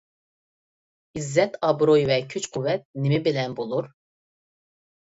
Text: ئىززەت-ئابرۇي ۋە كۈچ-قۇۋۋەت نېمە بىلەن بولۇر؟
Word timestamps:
ئىززەت-ئابرۇي 1.19 2.07
ۋە 2.13 2.19
كۈچ-قۇۋۋەت 2.33 2.91
نېمە 3.07 3.23
بىلەن 3.31 3.57
بولۇر؟ 3.63 3.95